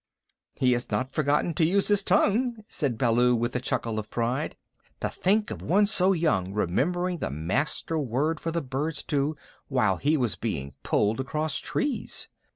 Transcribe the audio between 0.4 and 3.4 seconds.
"He has not forgotten to use his tongue," said Baloo